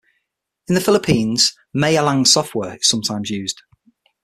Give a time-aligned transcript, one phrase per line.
[0.67, 3.61] In The Philippines, "malayang software" is sometimes used.